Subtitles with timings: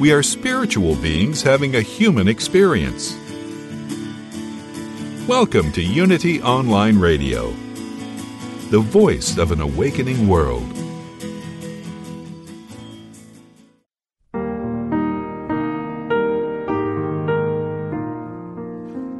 [0.00, 3.16] We are spiritual beings having a human experience.
[5.28, 7.52] Welcome to Unity Online Radio,
[8.70, 10.66] the voice of an awakening world.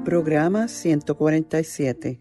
[0.05, 2.19] Programa 147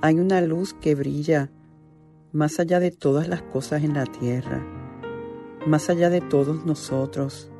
[0.00, 1.50] Hay una luz que brilla
[2.32, 4.77] más allá de todas las cosas en la tierra,
[5.66, 7.50] más allá de todos nosotros,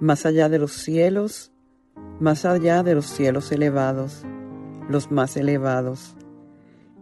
[0.00, 1.52] más allá de los cielos,
[2.20, 4.24] más allá de los cielos elevados,
[4.88, 6.14] los más elevados.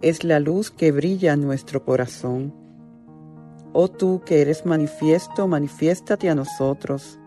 [0.00, 2.54] Es la luz que brilla en nuestro corazón.
[3.72, 7.18] Oh tú que eres manifiesto, manifiéstate a nosotros.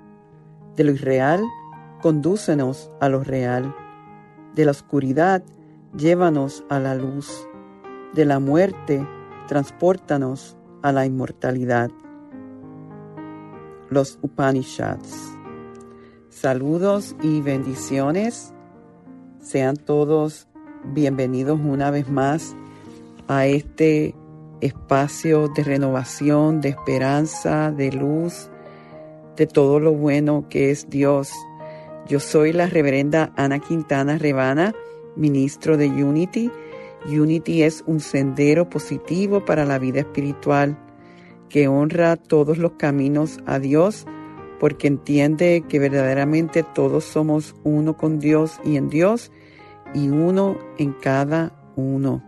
[0.75, 1.43] De lo irreal,
[2.01, 3.75] condúcenos a lo real.
[4.55, 5.43] De la oscuridad,
[5.95, 7.47] llévanos a la luz.
[8.13, 9.05] De la muerte,
[9.47, 11.89] transpórtanos a la inmortalidad.
[13.89, 15.35] Los Upanishads.
[16.29, 18.53] Saludos y bendiciones.
[19.41, 20.47] Sean todos
[20.93, 22.55] bienvenidos una vez más
[23.27, 24.15] a este
[24.61, 28.49] espacio de renovación, de esperanza, de luz,
[29.35, 31.31] de todo lo bueno que es Dios
[32.07, 34.73] yo soy la reverenda Ana Quintana Rebana,
[35.17, 36.49] ministro de Unity.
[37.05, 40.77] Unity es un sendero positivo para la vida espiritual
[41.49, 44.05] que honra todos los caminos a Dios
[44.59, 49.31] porque entiende que verdaderamente todos somos uno con Dios y en Dios
[49.93, 52.23] y uno en cada uno.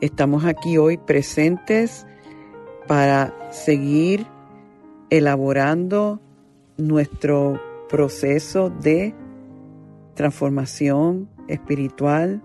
[0.00, 2.06] Estamos aquí hoy presentes
[2.86, 4.26] para seguir
[5.10, 6.20] elaborando
[6.76, 9.14] nuestro proceso de
[10.14, 12.42] transformación espiritual,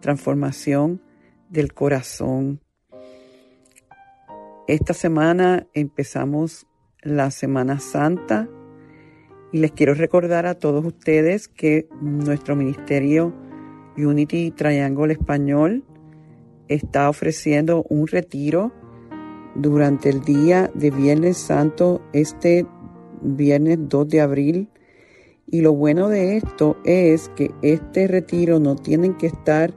[0.00, 1.02] transformación
[1.48, 2.61] del corazón.
[4.68, 6.68] Esta semana empezamos
[7.02, 8.48] la Semana Santa
[9.50, 13.34] y les quiero recordar a todos ustedes que nuestro ministerio
[13.96, 15.82] Unity Triangle Español
[16.68, 18.72] está ofreciendo un retiro
[19.56, 22.64] durante el día de Viernes Santo este
[23.20, 24.68] viernes 2 de abril.
[25.48, 29.74] Y lo bueno de esto es que este retiro no tienen que estar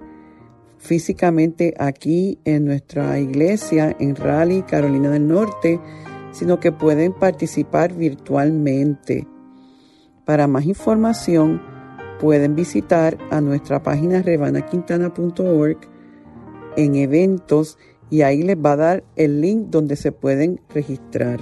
[0.86, 5.80] físicamente aquí en nuestra iglesia en Raleigh, Carolina del Norte,
[6.32, 9.28] sino que pueden participar virtualmente.
[10.26, 11.62] Para más información,
[12.20, 15.78] pueden visitar a nuestra página revanaquintana.org
[16.78, 17.78] en eventos
[18.10, 21.40] y ahí les va a dar el link donde se pueden registrar.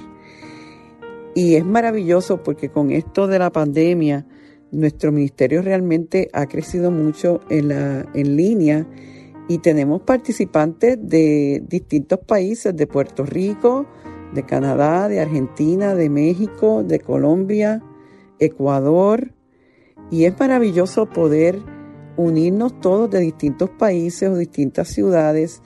[1.36, 4.26] Y es maravilloso porque con esto de la pandemia,
[4.72, 8.88] nuestro ministerio realmente ha crecido mucho en, la, en línea
[9.48, 13.86] y tenemos participantes de distintos países, de Puerto Rico,
[14.34, 17.84] de Canadá, de Argentina, de México, de Colombia,
[18.40, 19.34] Ecuador.
[20.10, 21.60] Y es maravilloso poder
[22.16, 25.62] unirnos todos de distintos países o distintas ciudades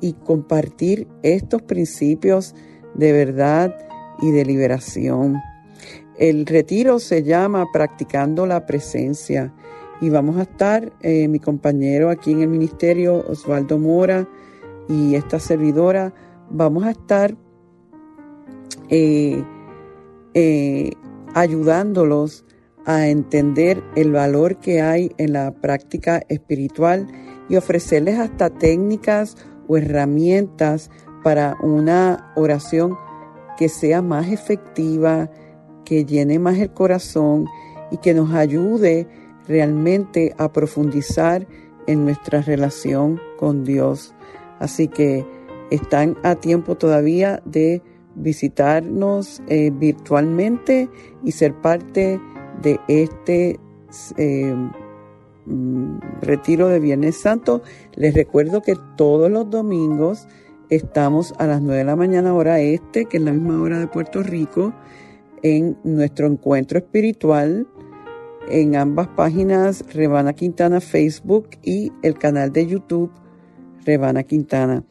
[0.00, 2.54] y compartir estos principios
[2.94, 3.76] de verdad
[4.20, 5.36] y de liberación.
[6.18, 9.54] El retiro se llama Practicando la Presencia
[10.00, 14.28] y vamos a estar, eh, mi compañero aquí en el ministerio, Osvaldo Mora,
[14.88, 16.14] y esta servidora,
[16.50, 17.36] vamos a estar
[18.88, 19.42] eh,
[20.34, 20.92] eh,
[21.34, 22.44] ayudándolos
[22.86, 27.06] a entender el valor que hay en la práctica espiritual
[27.48, 29.36] y ofrecerles hasta técnicas
[29.66, 30.90] o herramientas
[31.22, 32.96] para una oración
[33.58, 35.30] que sea más efectiva,
[35.84, 37.46] que llene más el corazón
[37.90, 39.06] y que nos ayude
[39.48, 41.46] realmente a profundizar
[41.86, 44.14] en nuestra relación con Dios.
[44.58, 45.26] Así que
[45.70, 47.82] están a tiempo todavía de
[48.14, 50.88] visitarnos eh, virtualmente
[51.24, 52.20] y ser parte
[52.62, 53.58] de este
[54.16, 54.54] eh,
[55.46, 57.62] mm, retiro de Viernes Santo.
[57.94, 60.28] Les recuerdo que todos los domingos
[60.70, 63.86] Estamos a las 9 de la mañana hora este, que es la misma hora de
[63.86, 64.74] Puerto Rico,
[65.42, 67.66] en nuestro encuentro espiritual
[68.50, 73.10] en ambas páginas Rebana Quintana Facebook y el canal de YouTube
[73.84, 74.84] Rebana Quintana.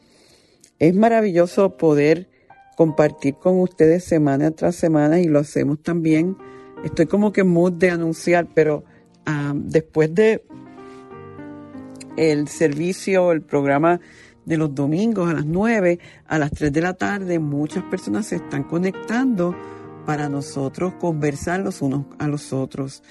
[0.79, 2.29] es maravilloso poder
[2.75, 6.37] compartir con ustedes semana tras semana y lo hacemos también.
[6.83, 8.83] Estoy como que mood de anunciar, pero
[9.25, 10.43] ah, después de
[12.17, 13.99] el servicio, el programa
[14.45, 18.37] de los domingos a las 9, a las 3 de la tarde, muchas personas se
[18.37, 19.55] están conectando
[20.05, 23.03] para nosotros conversar los unos a los otros.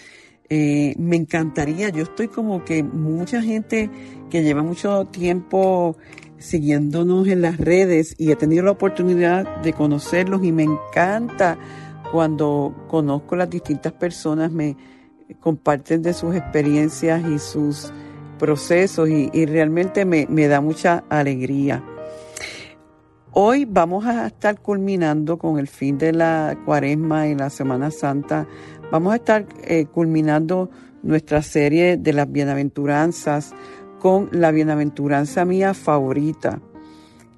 [0.49, 3.91] Eh, me encantaría, yo estoy como que mucha gente
[4.31, 5.97] que lleva mucho tiempo
[6.39, 11.59] siguiéndonos en las redes y he tenido la oportunidad de conocerlos y me encanta
[12.13, 14.77] cuando conozco las distintas personas, me
[15.41, 17.93] comparten de sus experiencias y sus
[18.39, 21.83] procesos y, realmente me, da mucha alegría.
[23.33, 28.47] Hoy vamos a estar culminando con el fin de la cuaresma y la Semana Santa.
[28.91, 30.71] Vamos a estar eh, culminando
[31.03, 33.53] nuestra serie de las bienaventuranzas
[33.99, 36.61] con la bienaventuranza mía favorita,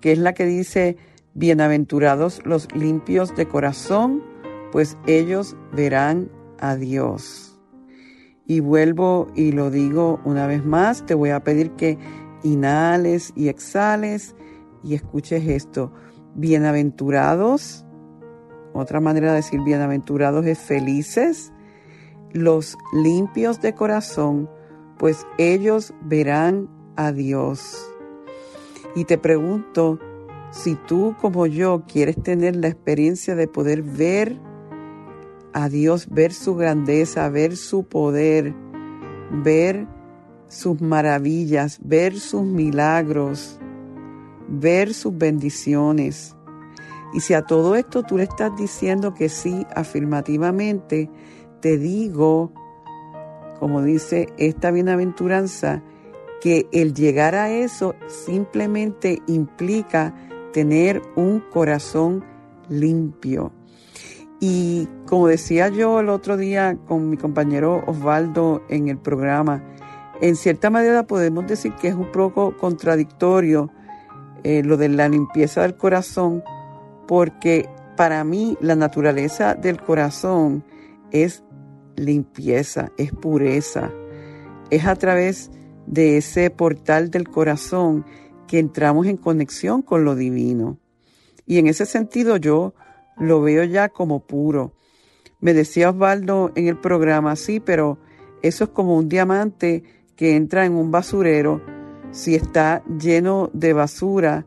[0.01, 0.99] que es la que dice,
[1.33, 4.23] bienaventurados los limpios de corazón,
[4.73, 7.59] pues ellos verán a Dios.
[8.47, 11.99] Y vuelvo y lo digo una vez más, te voy a pedir que
[12.43, 14.35] inhales y exhales
[14.85, 15.93] y escuches esto.
[16.35, 17.87] Bienaventurados,
[18.73, 21.53] otra manera de decir bienaventurados es felices,
[22.33, 24.49] los limpios de corazón,
[24.99, 27.91] pues ellos verán a Dios.
[28.95, 29.99] Y te pregunto,
[30.51, 34.39] si tú como yo quieres tener la experiencia de poder ver
[35.53, 38.55] a Dios, ver su grandeza, ver su poder,
[39.31, 39.87] ver
[40.49, 43.59] sus maravillas, ver sus milagros,
[44.49, 46.35] ver sus bendiciones.
[47.13, 51.11] Y si a todo esto tú le estás diciendo que sí afirmativamente,
[51.61, 52.53] te digo
[53.59, 55.83] como dice esta bienaventuranza,
[56.41, 60.15] que el llegar a eso simplemente implica
[60.53, 62.25] tener un corazón
[62.69, 63.53] limpio.
[64.41, 69.65] Y como decía yo el otro día con mi compañero Osvaldo en el programa,
[70.21, 73.71] en cierta manera podemos decir que es un poco contradictorio
[74.45, 76.45] eh, lo de la limpieza del corazón,
[77.09, 80.63] porque para mí la naturaleza del corazón
[81.11, 81.43] es
[81.97, 83.91] limpieza, es pureza.
[84.71, 85.51] Es a través
[85.87, 88.05] de ese portal del corazón
[88.47, 90.79] que entramos en conexión con lo divino.
[91.47, 92.75] Y en ese sentido yo
[93.17, 94.75] lo veo ya como puro.
[95.41, 97.99] Me decía Osvaldo en el programa, sí, pero
[98.43, 99.83] eso es como un diamante
[100.15, 101.63] que entra en un basurero.
[102.11, 104.45] Si está lleno de basura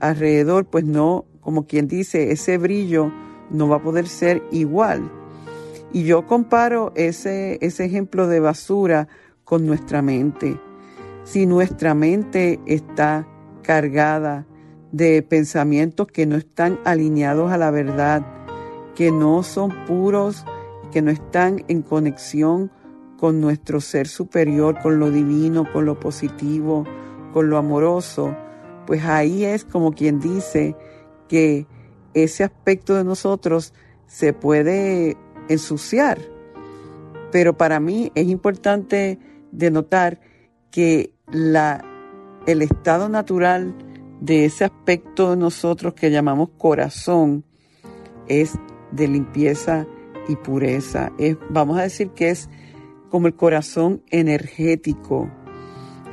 [0.00, 3.10] alrededor, pues no, como quien dice, ese brillo
[3.48, 5.10] no va a poder ser igual.
[5.94, 9.08] Y yo comparo ese, ese ejemplo de basura
[9.44, 10.60] con nuestra mente.
[11.24, 13.26] Si nuestra mente está
[13.62, 14.46] cargada
[14.92, 18.26] de pensamientos que no están alineados a la verdad,
[18.94, 20.44] que no son puros,
[20.92, 22.70] que no están en conexión
[23.16, 26.84] con nuestro ser superior, con lo divino, con lo positivo,
[27.32, 28.36] con lo amoroso,
[28.86, 30.76] pues ahí es como quien dice
[31.28, 31.66] que
[32.14, 33.74] ese aspecto de nosotros
[34.06, 35.16] se puede
[35.48, 36.18] ensuciar.
[37.30, 39.18] Pero para mí es importante
[39.52, 40.20] denotar
[40.70, 41.84] que la,
[42.46, 43.74] el estado natural
[44.20, 47.44] de ese aspecto de nosotros que llamamos corazón
[48.26, 48.58] es
[48.92, 49.86] de limpieza
[50.28, 51.12] y pureza.
[51.18, 52.48] Es, vamos a decir que es
[53.10, 55.30] como el corazón energético,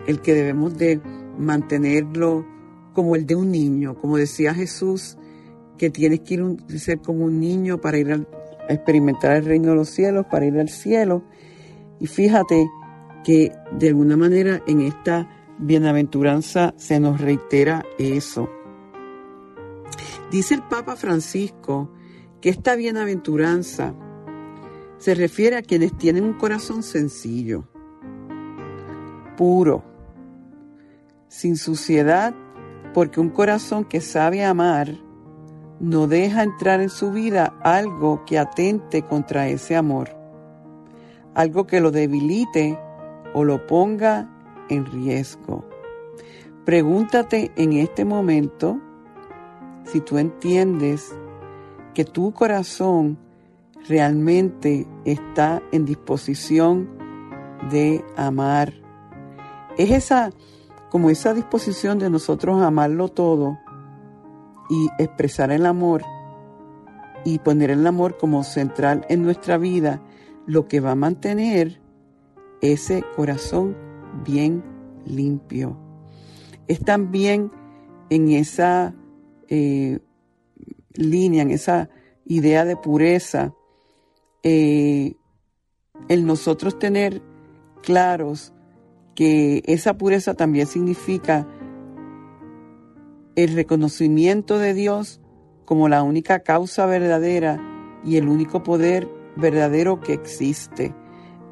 [0.07, 1.01] el que debemos de
[1.37, 2.45] mantenerlo
[2.95, 5.17] como el de un niño, como decía Jesús,
[5.77, 8.27] que tienes que ir ser como un niño para ir al,
[8.69, 11.23] experimentar el reino de los cielos, para ir al cielo.
[11.99, 12.67] Y fíjate
[13.23, 18.49] que de alguna manera en esta bienaventuranza se nos reitera eso.
[20.31, 21.91] Dice el Papa Francisco
[22.41, 23.93] que esta bienaventuranza
[24.97, 27.67] se refiere a quienes tienen un corazón sencillo,
[29.37, 29.83] puro,
[31.27, 32.33] sin suciedad,
[32.95, 34.95] porque un corazón que sabe amar
[35.81, 40.15] no deja entrar en su vida algo que atente contra ese amor,
[41.33, 42.79] algo que lo debilite
[43.33, 44.29] o lo ponga
[44.69, 45.65] en riesgo.
[46.63, 48.79] Pregúntate en este momento
[49.83, 51.13] si tú entiendes
[51.93, 53.17] que tu corazón
[53.89, 56.87] realmente está en disposición
[57.69, 58.73] de amar.
[59.77, 60.31] Es esa
[60.95, 63.59] como esa disposición de nosotros amarlo todo
[64.69, 66.03] y expresar el amor
[67.25, 70.01] y poner el amor como central en nuestra vida,
[70.45, 71.81] lo que va a mantener
[72.61, 73.75] ese corazón
[74.23, 74.63] bien
[75.03, 75.77] limpio.
[76.69, 77.51] Es también
[78.09, 78.95] en esa
[79.49, 79.99] eh,
[80.93, 81.89] línea, en esa
[82.25, 83.53] idea de pureza,
[84.43, 85.17] eh,
[86.07, 87.21] el nosotros tener
[87.83, 88.53] claros
[89.15, 91.47] que esa pureza también significa
[93.35, 95.21] el reconocimiento de Dios
[95.65, 97.59] como la única causa verdadera
[98.03, 100.93] y el único poder verdadero que existe.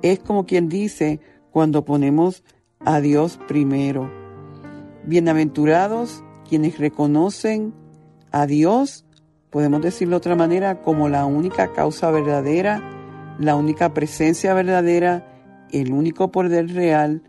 [0.01, 1.19] Es como quien dice
[1.51, 2.43] cuando ponemos
[2.79, 4.11] a Dios primero.
[5.05, 7.73] Bienaventurados quienes reconocen
[8.31, 9.05] a Dios,
[9.49, 12.81] podemos decirlo de otra manera, como la única causa verdadera,
[13.39, 17.23] la única presencia verdadera, el único poder real,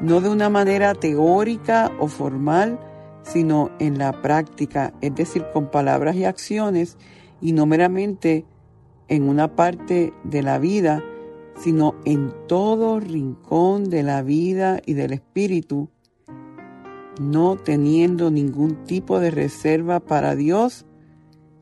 [0.00, 2.78] no de una manera teórica o formal,
[3.22, 6.96] sino en la práctica, es decir, con palabras y acciones,
[7.40, 8.44] y no meramente
[9.08, 11.02] en una parte de la vida,
[11.56, 15.90] sino en todo rincón de la vida y del espíritu,
[17.20, 20.86] no teniendo ningún tipo de reserva para Dios,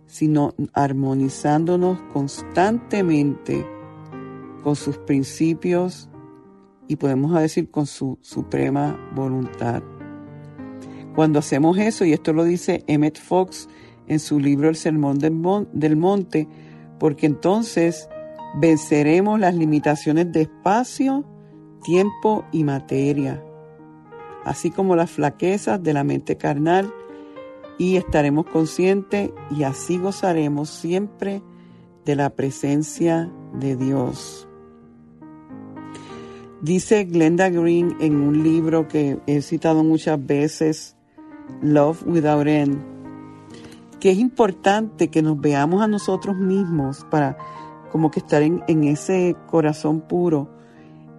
[0.07, 3.67] sino armonizándonos constantemente
[4.63, 6.09] con sus principios
[6.89, 9.83] y podemos decir con su suprema voluntad.
[11.15, 13.69] Cuando hacemos eso, y esto lo dice Emmett Fox
[14.07, 16.49] en su libro El Sermón del Monte,
[16.99, 18.09] porque entonces
[18.57, 21.25] venceremos las limitaciones de espacio,
[21.85, 23.45] tiempo y materia,
[24.45, 26.93] así como las flaquezas de la mente carnal,
[27.79, 31.43] y estaremos conscientes y así gozaremos siempre
[32.05, 34.48] de la presencia de Dios.
[36.61, 40.97] Dice Glenda Green en un libro que he citado muchas veces,
[41.63, 42.79] Love Without End,
[44.01, 47.39] que es importante que nos veamos a nosotros mismos para
[47.93, 50.51] como que estar en, ese corazón puro,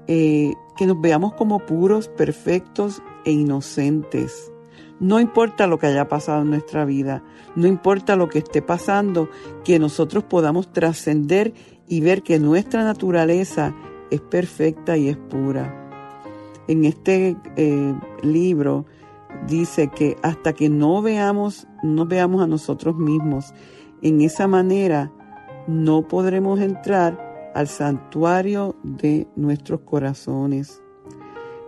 [0.08, 4.52] eh, que nos veamos como puros, perfectos e inocentes.
[5.00, 7.24] No importa lo que haya pasado en nuestra vida,
[7.56, 9.30] no importa lo que esté pasando,
[9.64, 11.54] que nosotros podamos trascender
[11.88, 13.74] y ver que nuestra naturaleza
[14.12, 15.76] es perfecta y es pura.
[16.68, 18.86] En este eh, libro,
[19.48, 23.54] dice que hasta que no veamos, no veamos a nosotros mismos
[24.02, 25.12] en esa manera,
[25.68, 30.82] no podremos entrar al santuario de nuestros corazones.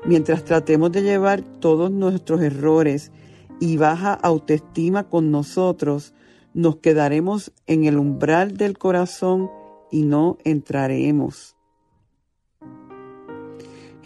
[0.05, 3.12] Mientras tratemos de llevar todos nuestros errores
[3.60, 6.13] y baja autoestima con nosotros,
[6.53, 9.50] nos quedaremos en el umbral del corazón
[9.91, 11.55] y no entraremos.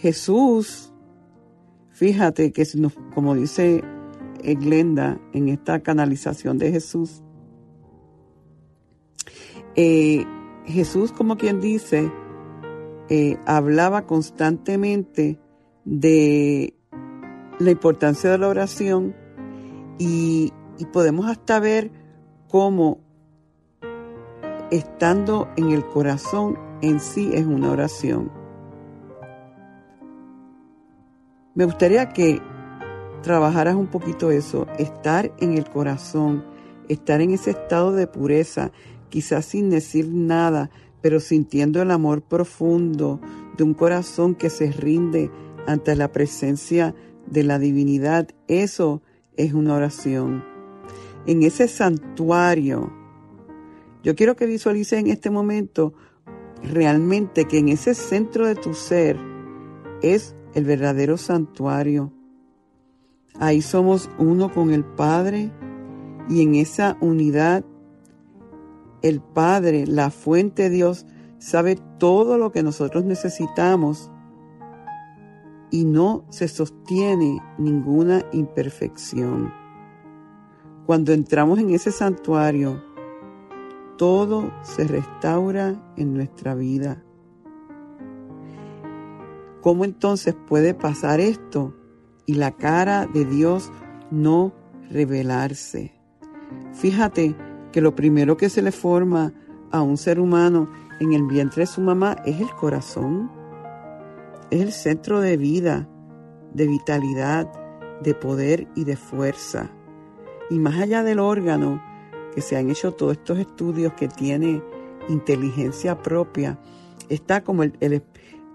[0.06, 0.94] Jesús
[1.96, 2.66] Fíjate que,
[3.14, 3.82] como dice
[4.44, 7.24] Glenda en esta canalización de Jesús,
[9.78, 10.26] eh,
[10.66, 12.12] Jesús, como quien dice,
[13.08, 15.40] eh, hablaba constantemente
[15.86, 16.76] de
[17.60, 19.16] la importancia de la oración
[19.98, 21.92] y, y podemos hasta ver
[22.50, 23.00] cómo
[24.70, 28.45] estando en el corazón en sí es una oración.
[31.56, 32.42] Me gustaría que
[33.24, 36.44] trabajaras un poquito eso, estar en el corazón,
[36.90, 38.72] estar en ese estado de pureza,
[39.08, 40.70] quizás sin decir nada,
[41.02, 43.22] pero sintiendo el amor profundo
[43.56, 45.32] de un corazón que se rinde
[45.66, 46.94] ante la presencia
[47.26, 48.28] de la divinidad.
[48.50, 49.02] Eso
[49.38, 50.44] es una oración.
[51.26, 52.92] En ese santuario,
[54.04, 55.94] yo quiero que visualices en este momento
[56.64, 59.18] realmente que en ese centro de tu ser
[60.02, 62.12] es el verdadero santuario.
[63.40, 65.52] Ahí somos uno con el Padre
[66.28, 67.64] y en esa unidad
[69.02, 71.06] el Padre, la fuente de Dios,
[71.38, 74.10] sabe todo lo que nosotros necesitamos
[75.70, 79.54] y no se sostiene ninguna imperfección.
[80.86, 82.82] Cuando entramos en ese santuario,
[83.98, 87.04] todo se restaura en nuestra vida.
[89.66, 91.74] ¿Cómo entonces puede pasar esto
[92.28, 93.72] y la cara de Dios
[94.12, 94.54] no
[94.92, 95.92] revelarse?
[96.74, 97.36] Fíjate
[97.72, 99.34] que lo primero que se le forma
[99.72, 100.70] a un ser humano
[101.00, 103.32] en el vientre de su mamá es el corazón.
[104.52, 105.90] Es el centro de vida,
[106.54, 107.52] de vitalidad,
[108.04, 109.72] de poder y de fuerza.
[110.52, 111.82] Y más allá del órgano,
[112.36, 114.62] que se han hecho todos estos estudios que tiene
[115.10, 116.60] inteligencia propia,
[117.10, 118.04] está como el, el,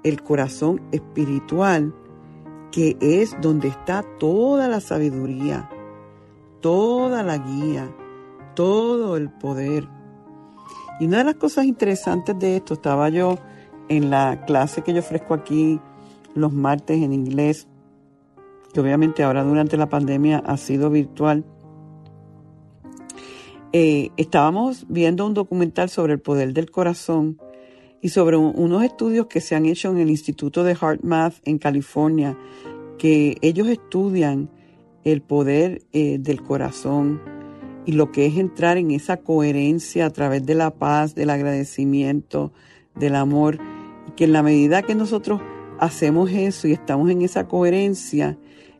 [0.02, 1.94] el corazón espiritual,
[2.70, 5.68] que es donde está toda la sabiduría,
[6.60, 7.94] toda la guía,
[8.54, 9.88] todo el poder.
[11.00, 13.38] Y una de las cosas interesantes de esto, estaba yo
[13.88, 15.80] en la clase que yo ofrezco aquí
[16.34, 17.66] los martes en inglés,
[18.72, 21.44] que obviamente ahora durante la pandemia ha sido virtual.
[23.72, 27.38] eh, estábamos viendo un documental sobre el poder del corazón
[28.02, 31.58] y sobre unos estudios que se han hecho en el Instituto de Heart Math en
[31.58, 32.36] California,
[32.98, 34.50] que ellos estudian
[35.04, 37.20] el poder eh, del corazón
[37.86, 42.52] y lo que es entrar en esa coherencia a través de la paz, del agradecimiento,
[42.94, 43.58] del amor,
[44.06, 45.40] y que en la medida que nosotros
[45.78, 48.38] hacemos eso y estamos en esa coherencia,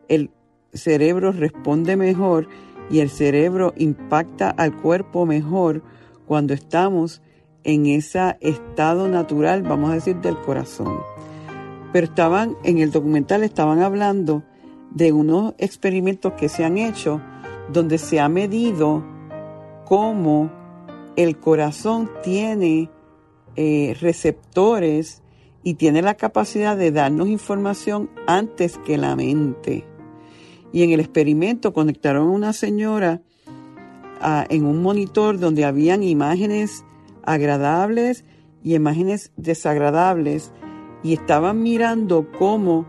[0.08, 0.30] el
[0.72, 2.48] cerebro responde mejor
[2.90, 5.82] y el cerebro impacta al cuerpo mejor
[6.26, 7.22] cuando estamos
[7.64, 11.00] en ese estado natural, vamos a decir, del corazón.
[11.92, 14.42] Pero estaban, en el documental estaban hablando
[14.90, 17.20] de unos experimentos que se han hecho
[17.72, 19.04] donde se ha medido
[19.84, 20.50] cómo
[21.16, 22.90] el corazón tiene
[23.56, 25.22] eh, receptores
[25.62, 29.84] y tiene la capacidad de darnos información antes que la mente.
[30.72, 33.20] Y en el experimento conectaron a una señora
[34.50, 36.84] en un monitor donde habían imágenes
[37.24, 38.24] agradables
[38.62, 40.52] y imágenes desagradables
[41.02, 42.86] y estaban mirando cómo,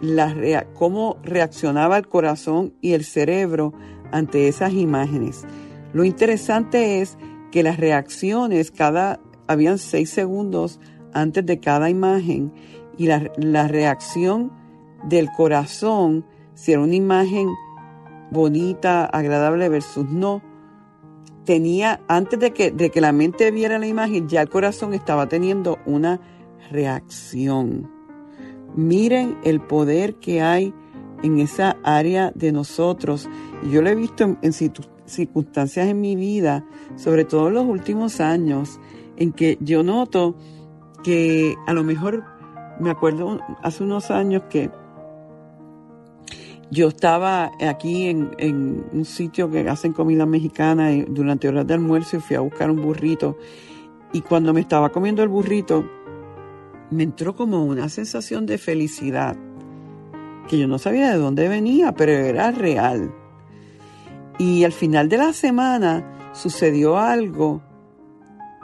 [0.00, 3.72] la, cómo reaccionaba el corazón y el cerebro
[4.10, 5.44] ante esas imágenes.
[5.92, 7.16] Lo interesante es
[7.50, 10.80] que las reacciones, cada, habían seis segundos
[11.12, 12.52] antes de cada imagen
[12.96, 14.52] y la, la reacción
[15.04, 16.24] del corazón,
[16.54, 17.48] si era una imagen
[18.30, 20.42] bonita, agradable versus no,
[21.44, 25.28] tenía, antes de que, de que la mente viera la imagen, ya el corazón estaba
[25.28, 26.20] teniendo una
[26.70, 27.90] reacción.
[28.74, 30.74] Miren el poder que hay
[31.22, 33.28] en esa área de nosotros.
[33.62, 34.52] Y yo lo he visto en,
[35.06, 36.64] circunstancias en mi vida,
[36.96, 38.80] sobre todo en los últimos años,
[39.16, 40.36] en que yo noto
[41.02, 42.24] que a lo mejor,
[42.80, 44.70] me acuerdo hace unos años que
[46.72, 52.16] yo estaba aquí en, un sitio que hacen comida mexicana y durante horas de almuerzo
[52.16, 53.36] y fui a buscar un burrito.
[54.14, 55.84] Y cuando me estaba comiendo el burrito,
[56.90, 59.36] me entró como una sensación de felicidad
[60.48, 63.14] que yo no sabía de dónde venía, pero era real.
[64.38, 67.60] Y al final de la semana sucedió algo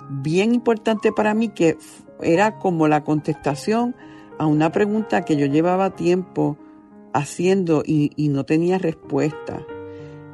[0.08, 1.76] bien importante para mí que
[2.22, 3.94] era como la contestación
[4.38, 6.56] a una pregunta que yo llevaba tiempo
[7.18, 9.66] haciendo y, no tenía respuesta.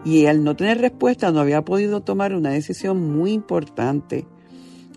[0.04, 4.26] Y al no tener respuesta no había podido tomar una decisión muy importante.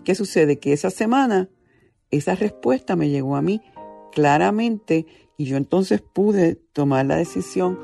[0.04, 0.58] ¿Qué sucede?
[0.58, 1.48] Que esa semana
[2.10, 3.60] esa respuesta me llegó a mí
[4.12, 7.78] claramente y yo entonces pude tomar la decisión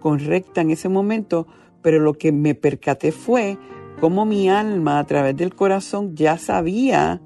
[0.00, 1.46] correcta en ese momento,
[1.82, 3.58] pero lo que me percaté fue
[4.00, 7.20] cómo mi alma a través del corazón ya sabía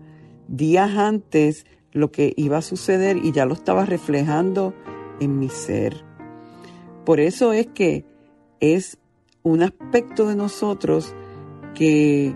[0.49, 4.75] días antes lo que iba a suceder y ya lo estaba reflejando
[5.21, 6.05] en mi ser.
[7.05, 8.05] Por eso es que
[8.61, 8.99] es
[9.43, 11.15] un aspecto de nosotros
[11.75, 12.35] que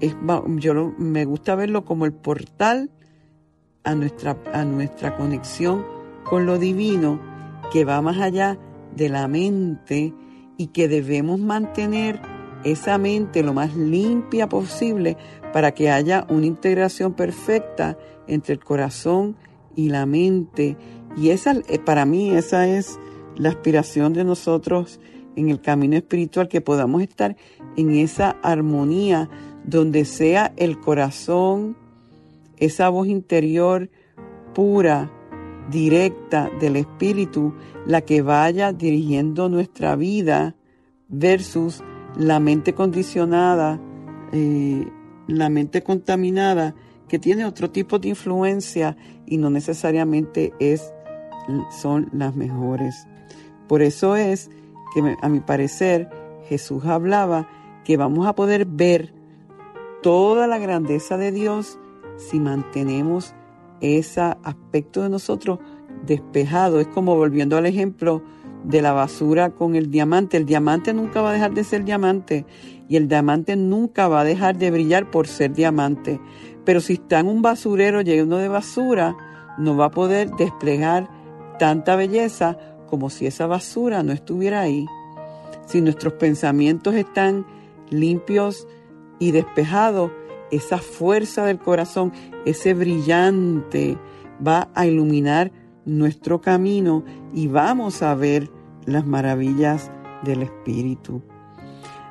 [0.00, 0.16] es,
[0.56, 2.90] yo me gusta verlo como el portal
[3.84, 5.84] a nuestra, a nuestra conexión
[6.24, 7.20] con lo divino
[7.72, 8.58] que va más allá
[8.94, 10.14] de la mente
[10.56, 12.20] y que debemos mantener
[12.64, 15.16] esa mente lo más limpia posible
[15.52, 19.36] para que haya una integración perfecta entre el corazón
[19.76, 20.76] y la mente.
[21.16, 22.98] Y esa, eh, para mí, esa es
[23.38, 25.00] la aspiración de nosotros
[25.36, 27.36] en el camino espiritual, que podamos estar
[27.76, 29.30] en esa armonía
[29.64, 31.76] donde sea el corazón,
[32.58, 33.88] esa voz interior
[34.54, 35.10] pura,
[35.70, 37.54] directa del Espíritu,
[37.86, 40.56] la que vaya dirigiendo nuestra vida
[41.08, 41.82] versus
[42.16, 43.80] la mente condicionada,
[44.32, 44.86] eh,
[45.26, 46.74] la mente contaminada,
[47.08, 48.96] que tiene otro tipo de influencia
[49.26, 50.92] y no necesariamente es,
[51.80, 53.07] son las mejores.
[53.68, 54.50] Por eso es
[54.94, 56.08] que a mi parecer
[56.48, 57.48] Jesús hablaba
[57.84, 59.12] que vamos a poder ver
[60.02, 61.78] toda la grandeza de Dios
[62.16, 63.34] si mantenemos
[63.80, 65.58] ese aspecto de nosotros
[66.06, 66.80] despejado.
[66.80, 68.22] Es como volviendo al ejemplo
[68.64, 70.36] de la basura con el diamante.
[70.36, 72.44] El diamante nunca va a dejar de ser diamante
[72.88, 76.20] y el diamante nunca va a dejar de brillar por ser diamante.
[76.64, 79.16] Pero si está en un basurero lleno de basura,
[79.58, 81.08] no va a poder desplegar
[81.58, 82.56] tanta belleza
[82.88, 84.86] como si esa basura no estuviera ahí.
[85.66, 87.46] Si nuestros pensamientos están
[87.90, 88.66] limpios
[89.18, 90.10] y despejados,
[90.50, 92.12] esa fuerza del corazón,
[92.46, 93.98] ese brillante,
[94.46, 95.52] va a iluminar
[95.84, 98.50] nuestro camino y vamos a ver
[98.86, 99.90] las maravillas
[100.22, 101.22] del Espíritu.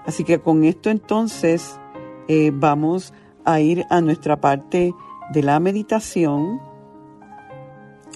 [0.05, 1.79] Así que con esto entonces
[2.27, 3.13] eh, vamos
[3.45, 4.93] a ir a nuestra parte
[5.33, 6.61] de la meditación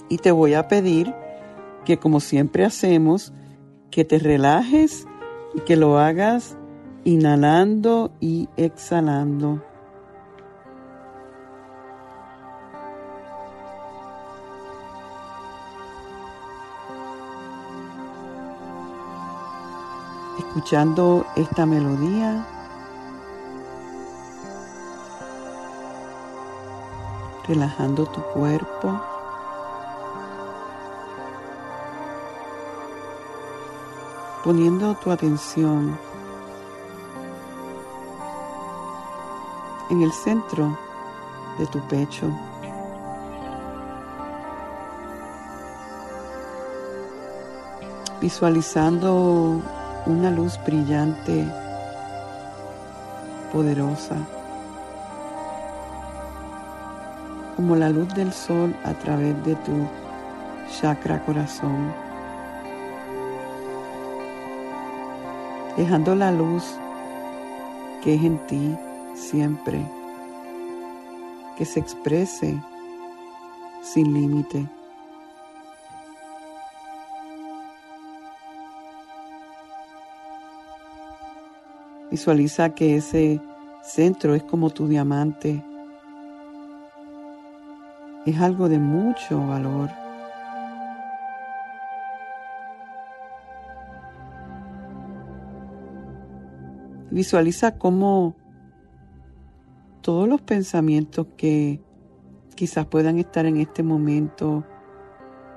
[0.08, 1.14] y te voy a pedir
[1.84, 3.32] que como siempre hacemos,
[3.90, 5.06] que te relajes
[5.54, 6.56] y que lo hagas
[7.04, 9.60] Inhalando y exhalando.
[20.38, 22.46] Escuchando esta melodía.
[27.48, 29.11] Relajando tu cuerpo.
[34.44, 35.96] Poniendo tu atención
[39.90, 40.76] en el centro
[41.58, 42.26] de tu pecho.
[48.20, 49.60] Visualizando
[50.06, 51.46] una luz brillante,
[53.52, 54.16] poderosa,
[57.56, 59.86] como la luz del sol a través de tu
[60.80, 62.01] chakra corazón.
[65.76, 66.64] Dejando la luz
[68.02, 68.76] que es en ti
[69.14, 69.80] siempre,
[71.56, 72.60] que se exprese
[73.82, 74.66] sin límite.
[82.10, 83.40] Visualiza que ese
[83.82, 85.64] centro es como tu diamante.
[88.26, 90.01] Es algo de mucho valor.
[97.12, 98.34] Visualiza cómo
[100.00, 101.78] todos los pensamientos que
[102.54, 104.64] quizás puedan estar en este momento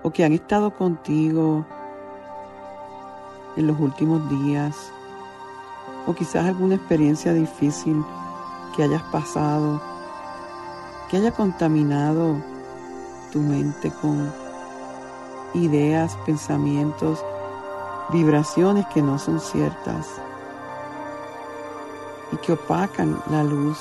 [0.04, 1.66] o que han estado contigo
[3.56, 4.76] en los últimos días
[6.06, 8.04] o quizás alguna experiencia difícil
[8.76, 9.82] que hayas pasado,
[11.10, 12.36] que haya contaminado
[13.32, 14.30] tu mente con
[15.54, 17.24] ideas, pensamientos,
[18.12, 20.20] vibraciones que no son ciertas
[22.32, 23.78] y que opacan la luz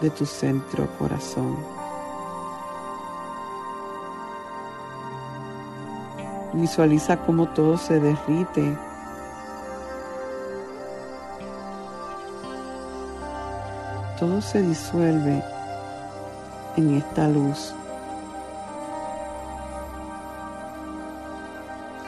[0.00, 1.56] de tu centro corazón.
[6.52, 8.78] Visualiza cómo todo se derrite.
[14.18, 15.42] Todo se disuelve
[16.76, 17.74] en esta luz.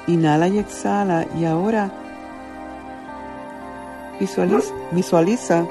[0.07, 1.91] Inhala y exhala y ahora
[4.19, 5.67] Visualiza, visualiza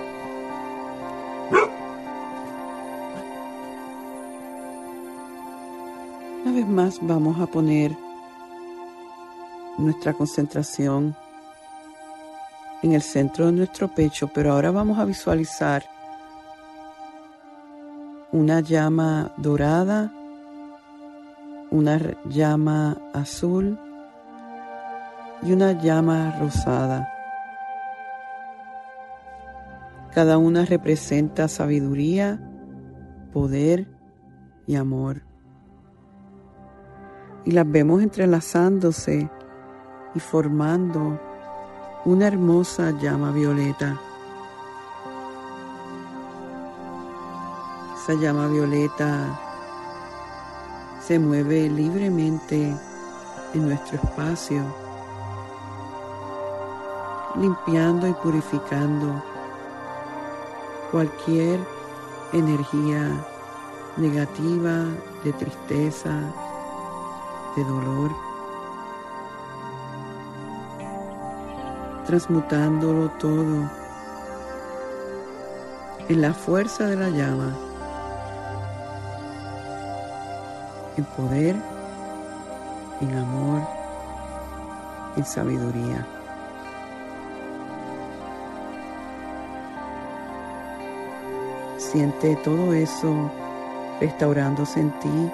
[6.45, 7.97] Una vez más vamos a poner
[9.79, 11.15] nuestra concentración
[12.83, 15.83] en el centro de nuestro pecho, pero ahora vamos a visualizar
[18.31, 20.11] una llama dorada,
[21.71, 23.79] una llama azul
[25.41, 27.14] y una llama rosada.
[30.15, 32.39] Cada una representa sabiduría,
[33.33, 33.85] poder
[34.65, 35.23] y amor.
[37.43, 39.29] Y las vemos entrelazándose
[40.15, 41.19] y formando
[42.05, 43.99] una hermosa llama violeta.
[47.97, 49.37] Esa llama violeta
[51.01, 52.73] se mueve libremente
[53.53, 54.63] en nuestro espacio,
[57.37, 59.34] limpiando y purificando
[60.91, 61.59] cualquier
[62.33, 63.25] energía
[63.97, 64.85] negativa,
[65.23, 66.11] de tristeza,
[67.55, 68.11] de dolor,
[72.05, 73.69] transmutándolo todo
[76.07, 77.55] en la fuerza de la llama,
[80.97, 81.55] en poder,
[83.01, 83.61] en amor,
[85.15, 86.14] en sabiduría.
[91.95, 93.31] Siente todo eso
[94.01, 95.31] restaurándose en ti.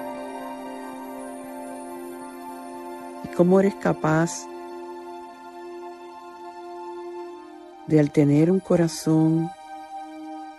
[3.23, 4.45] Y cómo eres capaz
[7.87, 9.49] de al tener un corazón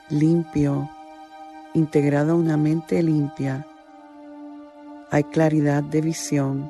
[0.09, 0.91] limpio,
[1.73, 3.65] integrado a una mente limpia,
[5.13, 6.69] hay claridad de visión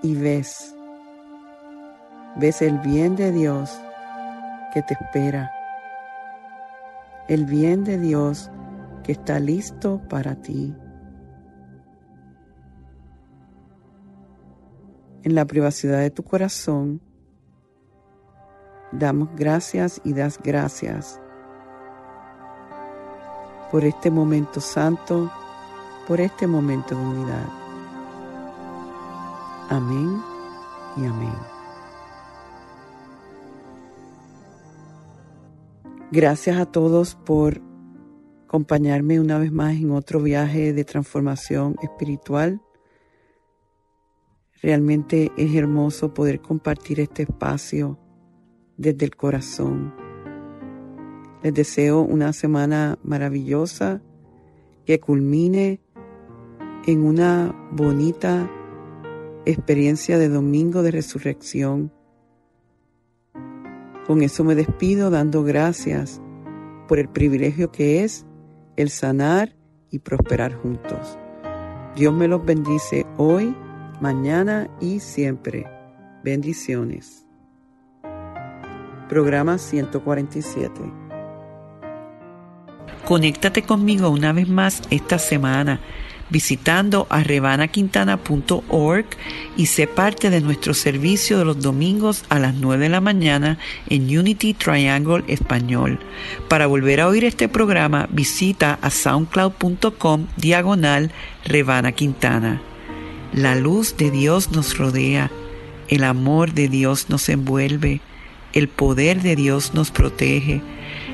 [0.00, 0.76] y ves,
[2.36, 3.76] ves el bien de Dios
[4.72, 5.50] que te espera
[7.28, 8.50] el bien de Dios
[9.02, 10.74] que está listo para ti.
[15.24, 17.00] En la privacidad de tu corazón,
[18.90, 21.20] damos gracias y das gracias
[23.70, 25.30] por este momento santo,
[26.06, 27.46] por este momento de unidad.
[29.70, 30.22] Amén
[30.96, 31.61] y amén.
[36.14, 37.62] Gracias a todos por
[38.44, 42.60] acompañarme una vez más en otro viaje de transformación espiritual.
[44.60, 47.98] Realmente es hermoso poder compartir este espacio
[48.76, 49.94] desde el corazón.
[51.42, 54.02] Les deseo una semana maravillosa
[54.84, 55.80] que culmine
[56.84, 58.50] en una bonita
[59.46, 61.90] experiencia de domingo de resurrección.
[64.06, 66.20] Con eso me despido dando gracias
[66.88, 68.26] por el privilegio que es
[68.76, 69.54] el sanar
[69.90, 71.18] y prosperar juntos.
[71.94, 73.54] Dios me los bendice hoy,
[74.00, 75.66] mañana y siempre.
[76.24, 77.26] Bendiciones.
[79.08, 80.80] Programa 147.
[83.06, 85.80] Conéctate conmigo una vez más esta semana
[86.30, 89.06] visitando a rebanaquintana.org
[89.56, 93.58] y sé parte de nuestro servicio de los domingos a las 9 de la mañana
[93.88, 95.98] en Unity Triangle Español.
[96.48, 101.12] Para volver a oír este programa, visita a soundcloud.com diagonal
[101.44, 102.62] Rebana Quintana.
[103.32, 105.30] La luz de Dios nos rodea,
[105.88, 108.00] el amor de Dios nos envuelve,
[108.52, 110.60] el poder de Dios nos protege,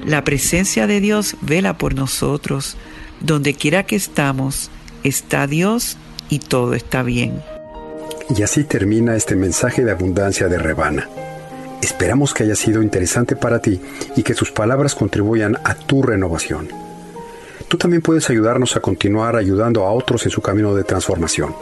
[0.05, 2.77] la presencia de Dios vela por nosotros,
[3.21, 4.71] donde quiera que estamos,
[5.05, 5.97] está Dios
[6.29, 7.43] y todo está bien.
[8.37, 11.09] Y así termina este mensaje de abundancia de Rebana.
[11.83, 13.81] Esperamos que haya sido interesante para ti
[14.17, 16.69] y que sus palabras contribuyan a tu renovación.
[17.69, 21.55] Tú también puedes ayudarnos a continuar ayudando a otros en su camino de transformación.